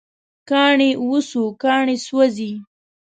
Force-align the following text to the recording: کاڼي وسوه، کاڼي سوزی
کاڼي 0.49 0.89
وسوه، 1.09 1.49
کاڼي 1.63 1.95
سوزی 2.07 2.51